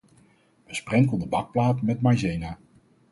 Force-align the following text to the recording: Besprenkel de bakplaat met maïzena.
Besprenkel 0.65 1.17
de 1.19 1.27
bakplaat 1.27 1.81
met 1.81 2.01
maïzena. 2.01 2.59